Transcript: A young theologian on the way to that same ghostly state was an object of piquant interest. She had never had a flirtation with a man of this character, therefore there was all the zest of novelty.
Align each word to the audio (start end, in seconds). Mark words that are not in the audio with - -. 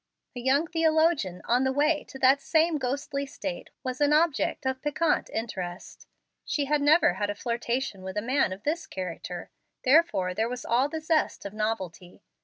A 0.35 0.39
young 0.39 0.65
theologian 0.65 1.43
on 1.45 1.63
the 1.63 1.71
way 1.71 2.03
to 2.05 2.17
that 2.17 2.41
same 2.41 2.79
ghostly 2.79 3.27
state 3.27 3.69
was 3.83 4.01
an 4.01 4.13
object 4.13 4.65
of 4.65 4.81
piquant 4.81 5.29
interest. 5.29 6.07
She 6.43 6.65
had 6.65 6.81
never 6.81 7.13
had 7.13 7.29
a 7.29 7.35
flirtation 7.35 8.01
with 8.01 8.17
a 8.17 8.21
man 8.23 8.51
of 8.51 8.63
this 8.63 8.87
character, 8.87 9.51
therefore 9.83 10.33
there 10.33 10.49
was 10.49 10.65
all 10.65 10.89
the 10.89 11.01
zest 11.01 11.45
of 11.45 11.53
novelty. 11.53 12.23